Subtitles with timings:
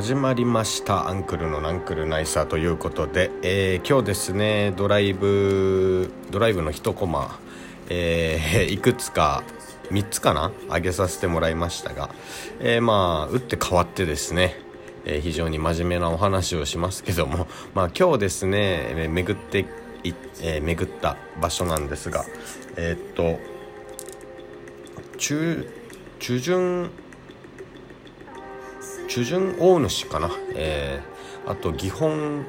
[0.00, 1.10] 始まりました。
[1.10, 7.38] アンクルのナンクルナイサーということで、えー、今日ですねドライブドライブの一コマ、
[7.90, 9.42] えー、 いくつか
[9.90, 10.52] 3つかな？
[10.70, 12.08] 上げさせてもらいましたが、
[12.60, 14.58] えー、まあ打って変わってですね、
[15.04, 19.66] え、非常に真面目なお話をしますけども、 まあ、今日ですね巡って
[20.02, 22.24] い、え、巡った場所なんですが。
[22.78, 23.38] え、っと
[25.18, 25.68] 中
[26.20, 26.90] 中旬？
[29.10, 32.46] 主順大主かな、えー、あと祇本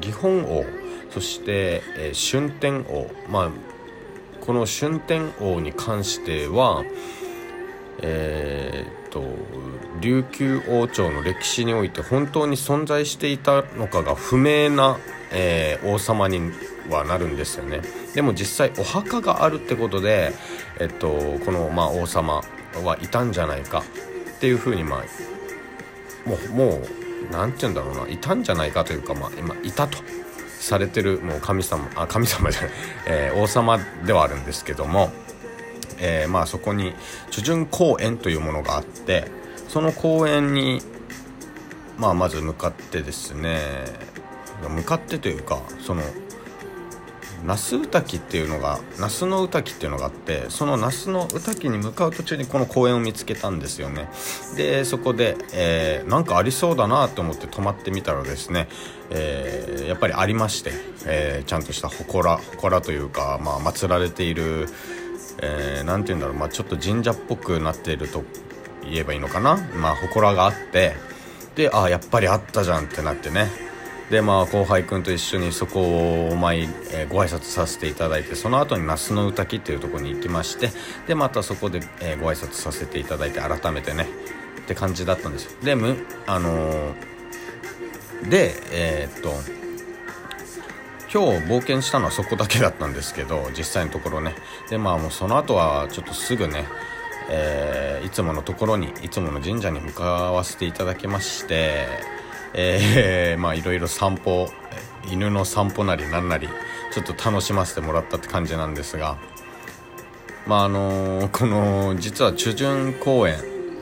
[0.00, 0.64] 祇本王。
[1.10, 3.10] そして、えー、春天王。
[3.28, 3.50] まあ
[4.42, 6.84] この春天王に関しては
[8.02, 9.24] えー、っと
[10.00, 14.98] 琉球王朝の歴史において本当に存在していたのかが不明な、
[15.32, 16.52] えー、王様に
[16.90, 17.80] はなるんですよね。
[18.14, 20.32] でも実際お墓があるってことで、
[20.80, 22.42] えっと、この、まあ、王様
[22.84, 23.82] はいたんじゃないか
[24.36, 25.04] っていうふうにまあ
[26.28, 26.88] もうもう
[27.32, 28.12] 何て言うんだろうな。
[28.12, 29.98] いたんじゃないかというか、まあ、今いたと。
[30.58, 32.70] されてるもう神様あ神様じゃない、
[33.06, 35.12] えー、王様ではあるんですけども、
[35.98, 36.94] えー、まあそこに
[37.30, 39.30] 主順公園というものがあって
[39.68, 40.82] その公園に、
[41.96, 43.60] まあ、まず向かってですね
[44.68, 46.02] 向かってというかその
[47.44, 54.08] 那須宇滝っていうのが那須の宇滝っていうのがあってその那須の宇滝に向かう途中にこの公園を見つけたんですよね。
[54.56, 58.68] でそこで、えー、なんかありそうだなと思って泊まってみたらですね、
[59.10, 60.72] えー、やっぱりありまして、
[61.06, 64.68] えー、ちゃんとした祠祠というか、まあ、祀られている
[65.40, 68.24] 何、えー、て言うんだろう、まあ、ちょっと神社っぽくなっていると
[68.82, 69.56] 言えばいいのかな？
[69.74, 70.94] まあ祠があって
[71.54, 73.67] でああやっぱりあったじゃんってなってね。
[74.10, 80.70] でまあ後輩くんと一緒にそこをお参り、えー、ご挨拶させていただいてその後に那須の歌滝っていうところに行きまして
[81.06, 84.06] でまたそこで、えー、ご挨拶させていただいて改めてね
[84.62, 85.52] って感じだったんですよ。
[85.62, 89.30] でむあのー、でえー、っと
[91.12, 94.34] 今日冒険したのはそこだけだったんですけど実際のところね。
[94.70, 96.64] でまあもうその後はちょっとすぐね
[97.30, 101.86] え、いつものところにいつもの神社に向かわせていただきまして
[102.54, 104.50] えー、 まあいろいろ散歩
[105.10, 106.48] 犬の散歩なりなんなり
[106.92, 109.16] ちょっと楽しませてもらったって感じなんですが
[110.46, 113.36] まああの、この実は中旬公園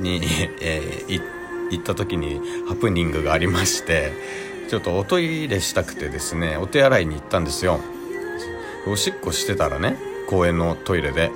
[0.00, 0.20] に、
[0.60, 1.22] えー、
[1.70, 4.12] 行った時にハプニングがありまして
[4.68, 7.80] ちょっとおトイレしたくてですねお手洗いに行ったんですよ。
[8.86, 9.96] おしっこしてたらね
[10.28, 11.30] 公園のトイレで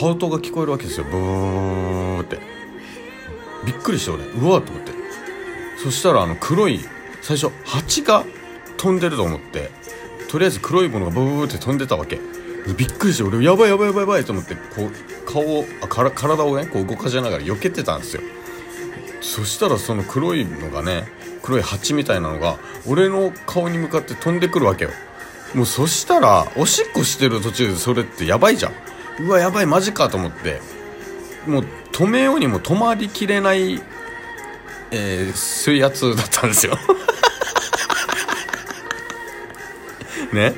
[0.00, 1.06] ハートが聞こえるわけですよ。
[1.10, 2.38] ブーって。
[3.64, 4.92] びっくりして俺うわっと思って。
[5.86, 6.80] そしたらあの黒い
[7.22, 8.24] 最初蜂が
[8.76, 9.70] 飛んでると思って
[10.28, 12.18] とりあえず黒いものがブーって飛んでたわけ。
[12.76, 18.22] びっくりして俺やばいやばいやばいやばいと思ってこう顔をあから体をねこう動かしながら避けてたんですよ。
[19.20, 21.06] そしたらその黒いのがね
[21.44, 22.58] 黒い蜂みたいなのが
[22.88, 24.90] 俺の顔に向かって飛んでくるわけよ。
[25.54, 29.24] もうそしたらおしっこしてる途中でそれってやばいじゃん。
[29.24, 30.60] うわやばいマジかと思って。
[31.46, 33.80] もう止めようにも止まりきれない
[34.90, 36.78] えー、水圧だったんですよ。
[40.32, 40.54] ね？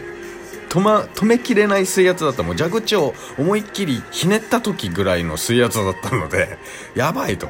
[0.69, 6.59] 止,、ま、止めきれない水圧だったもう蛇口を思いっきりひねった時ぐらいの水圧だったので
[6.95, 7.49] やばいと。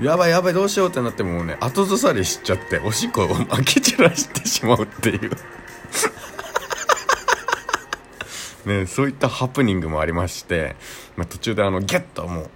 [0.00, 5.30] やばいやばいどうしようってなってもうね後ずさりしちゃっておしっこをまき散らしてしまうっていう。
[8.66, 10.76] ねそういったハプニングもありまして、
[11.16, 12.50] まあ、途中であのギュッともう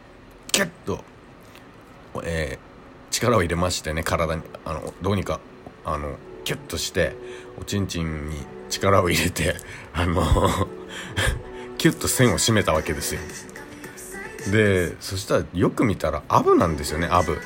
[0.52, 1.04] ギュッと
[2.24, 2.69] えー
[3.20, 5.40] 力を入れましてね体にあのどうにか
[5.84, 7.14] あのキュッとして
[7.60, 8.36] おちんちんに
[8.70, 9.54] 力を入れて
[9.92, 10.22] あの
[11.76, 13.20] キュッと線を締めたわけですよ。
[14.50, 17.38] でそしたらよく見たらアブなんですよねアブ。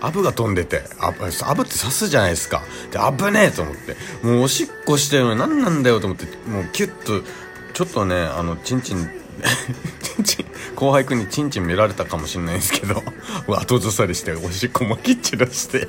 [0.00, 2.62] アブが飛んでてアブアブって刺すじゃないですか。
[2.92, 3.96] で危ねえと思って。
[4.22, 7.26] もうおしっこしてるのに何なんだよと思ってもうキュッと
[7.72, 9.25] ちょっとねあのチンチンチンチン
[10.74, 13.02] 後輩くんにチンチン見られたかもしれないですけど
[13.48, 15.88] 後ずさりしておしっこもきっちらして。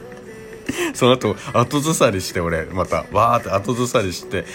[0.94, 4.46] その後後ずさりして俺またわーって後ずさりして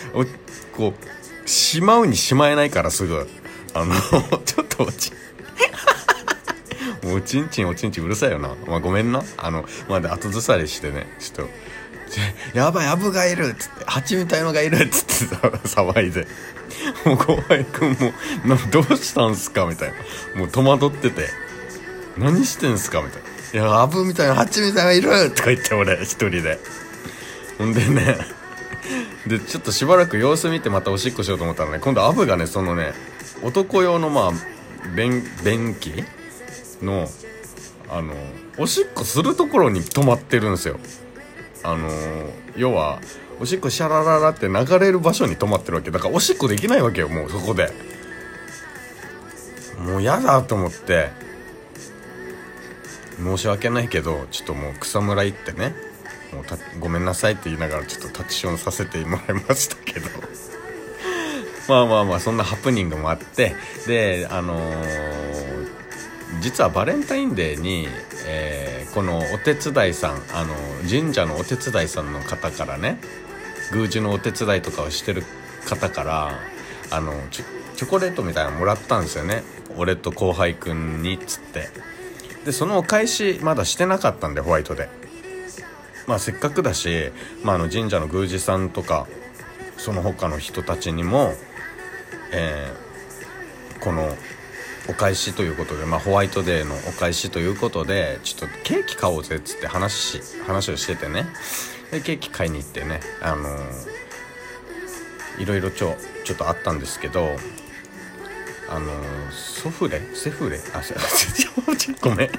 [0.77, 3.29] こうしまうにしまえないからすぐ。
[3.75, 3.95] あの
[4.45, 5.13] ちょっとおち
[7.05, 9.23] おちんちんおちんちんうるさいよな、まあ、ごめんな。
[9.39, 11.53] あのまだ後ずさりしてねちょっと
[12.55, 16.27] 「やばいアブがいる」っつって「蜂みたいのがいる」っつって騒いで。
[17.05, 18.13] もう後輩くんも
[18.73, 19.93] 「どうしたんすか?」みたい
[20.35, 20.41] な。
[20.41, 21.29] もう戸惑ってて
[22.17, 23.29] 「何してんすか?」みたいな
[23.69, 26.59] 「いやアブみたいなハチみたいないる!」とか言って俺一人で。
[27.59, 28.17] ほんでね
[29.27, 32.93] でちょっとしばらく様子見てまたおしっこしようと思ったらね今度アブがねそのね
[33.43, 34.33] 男用のまあ
[34.97, 36.05] 便便器
[36.83, 37.09] の
[37.89, 38.15] あの
[38.59, 40.81] おしっこするところに止まってるんですよ。
[41.65, 41.89] あの
[42.57, 43.01] 要は
[43.41, 45.91] おしっこシャラララって流れる場所に止まってるわけ。
[45.91, 47.73] だからおしっこできないわけよもうそこで。
[49.79, 51.11] もう嫌だと思って。
[53.23, 55.75] 申し訳ないけどちょっともう草むら行ってね。
[56.33, 56.45] もう
[56.81, 60.09] ごめんなさいって言いながらちょっとタッチションさせてもらいましたけど。
[61.69, 63.55] まあまあまあそんなハプニングもあって。
[63.87, 65.69] であのー、
[66.41, 67.89] 実はバレンタインデーに、
[68.25, 70.55] えー、このお手伝いさんあの
[70.89, 72.99] 神社のお手伝いさんの方からね
[73.73, 75.25] 宮司のお手伝いとかをしてる
[75.67, 76.39] 方から
[76.91, 79.43] あのチョコレートみたいなのもらったんですよね。
[79.77, 81.69] 俺と後輩くんにっつって。
[82.45, 84.89] でそのお返しまだしてなかったんでホワイトで。
[86.07, 89.07] まあせっかくだし、まあ、あの神社の宮司さんとか
[89.79, 91.35] その他の人たちにも、
[92.33, 94.15] えー、この
[94.89, 101.27] お返しということで、まあ、ホワイトデーのお返しということでちょっとケーキ買おうぜっつって話し話をしててね。
[101.91, 107.37] でケーキ買いに行ってねあのー、いろいろちょちょっとあったんですけど
[108.69, 110.01] あのー、ソフレ？
[110.15, 110.59] セフレ？
[110.75, 110.97] あちょ
[112.01, 112.31] ごめん。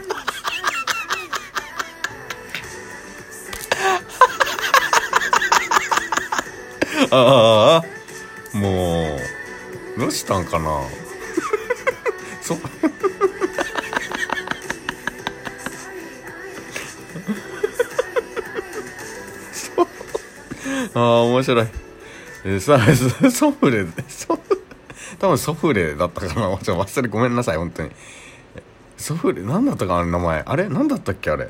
[7.11, 9.17] ああも
[9.97, 10.81] うどうしたんかな？
[12.43, 12.57] そう。
[20.95, 21.67] ああ面白い。
[22.45, 22.77] えさ
[23.31, 24.37] ソフレソ
[25.19, 26.33] 多分ソフレだったかな。
[26.61, 27.91] ちょっと忘れごめんなさい本当に。
[28.97, 30.43] ソフレ何だったかな名前。
[30.45, 31.49] あれ何だったっけあれ。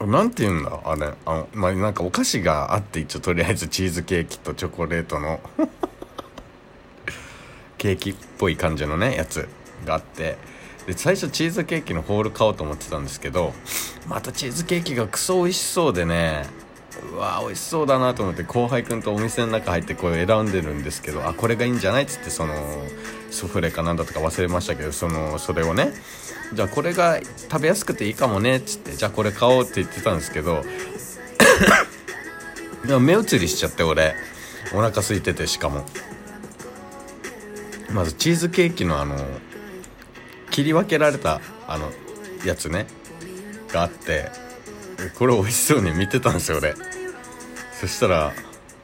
[0.00, 1.12] なんて言うんだあれ。
[1.24, 5.38] あのまあなんかお菓子があって一応とりあえずチーズケーキとチョコレートの。
[7.78, 9.48] ケーキっぽい感じのねやつ
[9.84, 10.38] があって。
[10.86, 13.52] で最初チーズケーキのホール買おうと思ってたんですけど
[14.06, 16.44] またチーズケーキがクソ美味しそうでね
[17.12, 22.54] うわ美味しそうだなと思って後輩くんとお店の中入ってこう選んでるんですけどあこれがいいんじゃないっつってその
[23.32, 25.92] ソフレかなんだとか忘れましたけどそのそれをね
[26.52, 27.18] じゃあこれが
[27.50, 30.62] 食べやすくていいかもねっつってじゃあこれ買おうって言ってたんですけど
[33.00, 34.14] 目移りしちゃって俺。
[34.72, 35.84] お腹空いててしかも。
[37.96, 39.16] まずチーズケーキのあの
[40.50, 41.90] 切り分けられたあの
[42.44, 42.86] やつね
[43.72, 44.30] があって
[45.18, 46.74] これ美味しそうに見てたんですよ俺。
[47.80, 48.34] そしたら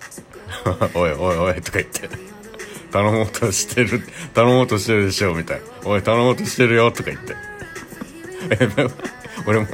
[0.94, 2.08] 「おいおいおい」とか言って。
[2.90, 4.02] 頼もうとしてる
[4.34, 7.34] 頼もうとしてるでしょみたいな「おい頼もうとしてるよ」とか言って。
[9.46, 9.66] 俺も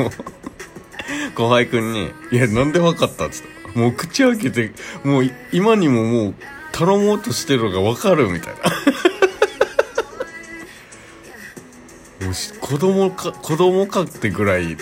[1.35, 3.79] 後輩くんに「いやなんで分かった?」っつって。
[3.79, 4.73] もう口開けて
[5.05, 6.35] もう今にももう
[6.73, 9.08] 頼もうとしてるのが分かるみたいな。
[12.69, 14.77] 子供か子供かってぐらい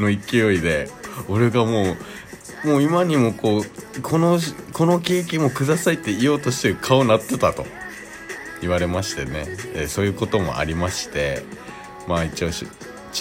[0.00, 0.90] の勢いで
[1.28, 1.92] 俺がも
[2.64, 4.40] うもう今にもこうこの
[4.72, 7.64] このケーキもくださいって言おうとして顔なってたと
[8.60, 9.44] 言われましてね、
[9.74, 11.44] えー、そういうこともありまして
[12.08, 12.66] まあ一応チ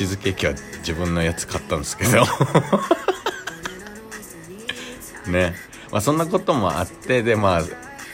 [0.04, 2.26] ーズケーキは自分のやつ買ったんですけど。
[5.32, 5.56] ね。
[5.92, 7.64] まあそんなこともあってでまあ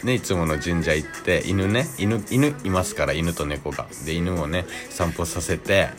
[0.03, 3.87] ね、いつもの神社行って犬ね犬犬いますから犬と猫が。
[4.05, 5.89] で犬をね散歩させて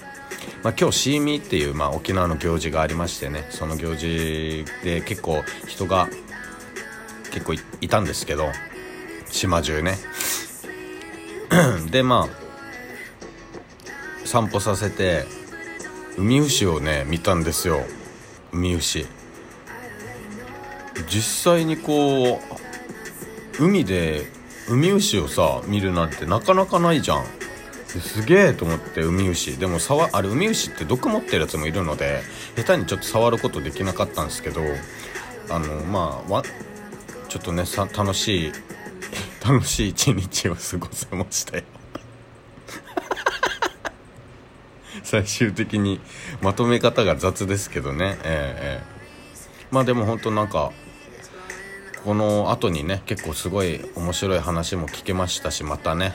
[0.63, 6.09] まあ、今日シーミーっていう、まあ、沖縄の行事がありましてねその行事で結構人が
[7.33, 8.49] 結構いたんですけど
[9.27, 9.97] 島中ね。
[11.91, 15.25] でまあ散歩させて
[16.17, 17.83] ウミウシをね見たんですよ。
[18.53, 19.07] ウミウシ
[21.09, 22.62] 実際にこう
[23.59, 24.27] 海で
[24.69, 27.25] ウミウシをさ見るなんてなかなかないじゃん。
[28.01, 32.23] すげえと思ってウミウシでも触あれウミウシって毒持ってるやつもいるので
[32.57, 34.63] 下手にちょっと触ることできなかったんですけど
[35.51, 36.43] あのまあわ
[37.29, 38.53] ちょっとねさ楽しい
[39.47, 41.65] 楽しい一日を過ごせましたよ。
[45.03, 46.01] 最終的に
[46.41, 48.19] まとめ方が雑ですけどね。
[48.23, 48.83] ええ。
[49.71, 50.73] まあでも本当なんか
[52.05, 56.15] この後にね結構すごい面白い話も聞けましたしまたね。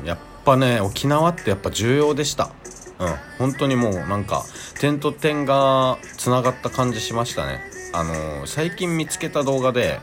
[0.00, 0.06] うん。
[0.06, 2.50] やっぱね沖縄ってやっぱ重要でした。
[2.98, 3.14] うん。
[3.38, 4.44] 本当にもうなんか
[4.80, 7.60] 点と点がつながった感じしましたね。
[7.92, 10.00] あのー、最近見つけた動画で、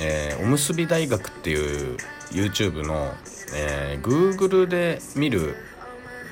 [0.00, 1.98] えー、おむすび大学っていう
[2.30, 3.12] YouTube の、
[3.54, 5.54] えー、Google で見る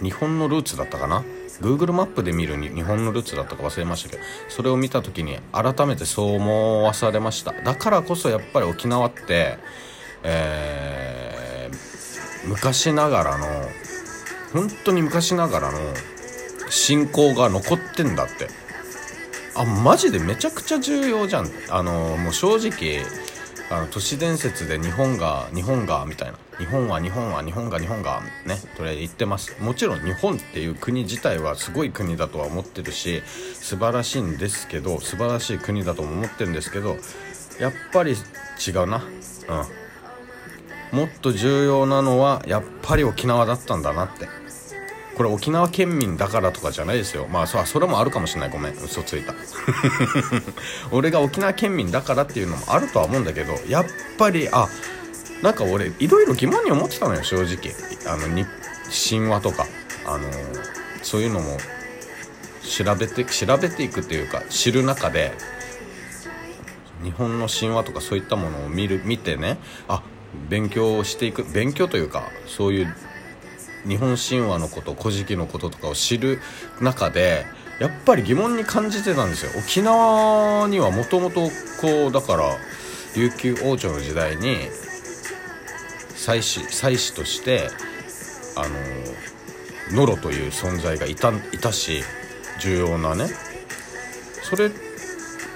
[0.02, 1.22] 日本のルーツだったかな？
[1.60, 7.52] Google マップで見る日本のルーツだったか忘れましたけどそれを見た時に改めてそう思わされました。
[7.52, 9.58] だからこそやっぱり沖縄って、
[10.22, 11.30] えー
[12.46, 13.46] 昔ながらの
[14.52, 15.78] 本当に昔ながらの
[16.70, 18.48] 信仰が残ってんだって。
[19.54, 21.50] あマジでめちゃくちゃ重要じゃん。
[21.68, 23.04] あのもう正直
[23.72, 26.38] あの都市伝説で日本が日本がみたいな。
[26.58, 28.56] 日本は日本は日本が日本がね。
[28.76, 29.56] それ言ってます。
[29.62, 33.22] もちろん日本っていう国自体はすごい国だとは思ってるし
[33.54, 36.96] 素晴らしいんですけど素晴らしい国だとも思ってるんですけど
[37.60, 39.04] やっぱり違うな。
[40.92, 40.98] うん。
[40.98, 44.39] もっと重要なのはやっぱり沖縄だったんだなって。
[45.20, 47.28] これ沖縄県民だからとかじゃないですよ。
[47.28, 48.50] まあそそれもあるかもしれない。
[48.50, 48.72] ごめん。
[48.72, 49.34] 嘘ついた。
[50.92, 53.86] 俺が沖縄県民だからっていうのもあるとは思うんだけどやっ
[54.16, 54.66] ぱりあ
[55.42, 57.74] なんか俺いろいろ疑問に思ってたのよ正直。
[58.10, 58.46] あのに
[59.10, 59.66] 神話とか。
[60.06, 60.20] あの
[61.02, 61.58] そういうのも
[62.62, 65.34] 調べて調べていくっていうか知る中で
[67.04, 69.58] 日本の神話とかそういったものを見る見てね。
[69.86, 70.02] あ
[70.48, 71.44] 勉強していく。
[71.44, 72.96] 勉強というかそういう
[73.86, 76.40] 日本神話のこと古事記のこととかを知る
[76.80, 77.46] 中で
[77.80, 79.52] やっぱり疑問に感じてたんですよ。
[79.58, 82.56] 沖縄にはもともとこうだから
[83.16, 84.68] 琉球王朝の時代に
[86.14, 87.68] 祭司祭司として
[88.56, 92.02] あのノロという存在がいたいたし
[92.60, 93.28] 重要なね。
[94.42, 94.70] それ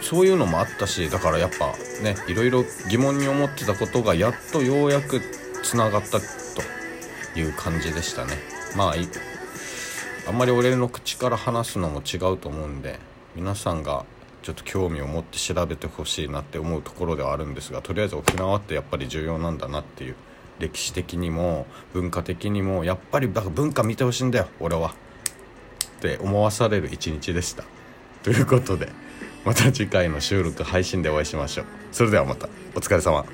[0.00, 5.20] そういうのもあったしだからやっぱねいろいろ疑問に思ってたことがやっとようやく
[5.62, 6.20] つながった
[7.34, 8.32] いう感じでしたね。
[8.76, 8.94] まあ
[10.26, 12.98] あんまり俺の口から話すのも違うと思うんで
[13.36, 14.06] 皆さんが
[14.42, 20.16] ちょっと興味を持って調べてほしいなって思うところではあるんですがとりあえず沖縄ってやっぱり重要なんだなっていう
[20.58, 24.94] 歴史的にも文化的にもやっぱり文化見てほしいんだよ俺は。
[25.98, 27.64] って思わされる一日でした。
[28.22, 28.88] ということで
[29.44, 31.66] また次回の収録配信でお会いしましょう。
[31.92, 32.48] それではまた。
[32.74, 33.24] お疲れ様。